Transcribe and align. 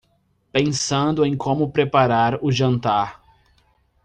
Pensando 0.51 1.23
em 1.23 1.37
como 1.37 1.71
preparar 1.71 2.43
o 2.43 2.51
jantar 2.51 3.21